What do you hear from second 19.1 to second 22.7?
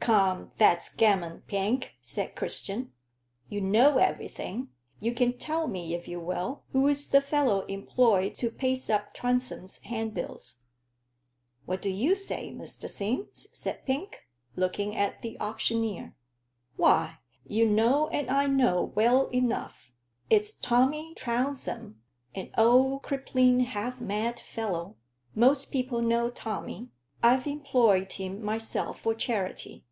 enough. It's Tommy Trounsem an